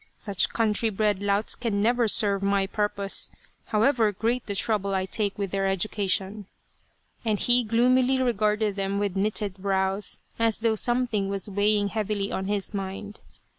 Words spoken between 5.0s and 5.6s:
take with